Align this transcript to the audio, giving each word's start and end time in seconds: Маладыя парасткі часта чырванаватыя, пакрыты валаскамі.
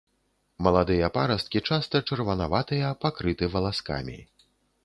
Маладыя 0.67 1.09
парасткі 1.17 1.61
часта 1.71 2.01
чырванаватыя, 2.07 2.87
пакрыты 3.07 3.43
валаскамі. 3.57 4.19